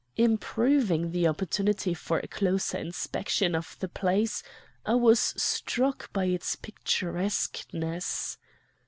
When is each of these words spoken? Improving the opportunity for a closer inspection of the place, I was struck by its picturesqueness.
Improving 0.17 1.11
the 1.11 1.27
opportunity 1.27 1.93
for 1.93 2.17
a 2.17 2.27
closer 2.27 2.79
inspection 2.79 3.53
of 3.53 3.77
the 3.79 3.87
place, 3.87 4.41
I 4.83 4.95
was 4.95 5.19
struck 5.37 6.11
by 6.11 6.25
its 6.25 6.55
picturesqueness. 6.55 8.39